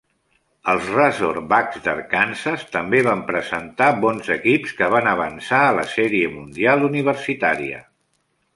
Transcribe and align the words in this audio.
Els 0.71 0.85
Razorbacks 0.93 1.83
d'Arkansas 1.87 2.63
també 2.77 3.01
van 3.09 3.21
presentar 3.29 3.91
bons 4.07 4.33
equips 4.39 4.73
que 4.81 4.89
van 4.97 5.13
avançar 5.15 5.63
a 5.67 5.77
la 5.81 5.87
Sèrie 5.95 6.35
Mundial 6.41 6.87
Universitària. 6.91 7.87